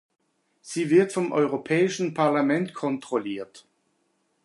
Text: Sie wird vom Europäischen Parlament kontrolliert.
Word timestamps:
Sie 0.61 0.89
wird 0.89 1.11
vom 1.13 1.31
Europäischen 1.31 2.15
Parlament 2.15 2.73
kontrolliert. 2.73 3.67